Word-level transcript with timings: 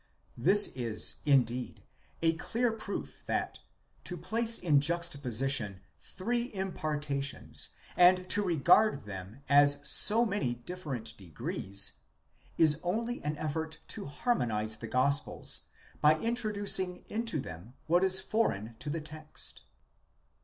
This 0.35 0.69
is, 0.75 1.19
indeed, 1.27 1.83
a 2.23 2.33
clear 2.33 2.71
proof 2.71 3.23
that, 3.27 3.59
to 4.05 4.17
place 4.17 4.57
in 4.57 4.81
juxtaposition 4.81 5.79
three 5.99 6.45
impartations 6.55 7.69
and 7.95 8.27
to 8.27 8.41
regard 8.41 9.05
them 9.05 9.43
as 9.47 9.77
so 9.87 10.25
many 10.25 10.55
different 10.55 11.15
degrees, 11.17 11.91
is 12.57 12.79
only 12.81 13.23
an 13.23 13.37
effort 13.37 13.77
to 13.89 14.07
harmonize 14.07 14.77
the 14.77 14.87
gospels 14.87 15.65
by 16.01 16.17
introducing 16.19 17.05
into 17.07 17.39
them 17.39 17.75
what 17.85 18.03
is 18.03 18.19
foreign 18.19 18.75
to 18.79 18.89
the 18.89 19.01
text. 19.01 19.61